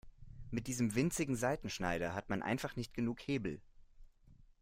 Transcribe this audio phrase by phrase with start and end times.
[0.49, 3.61] Mit diesem winzigen Seitenschneider hat man einfach nicht genug Hebel.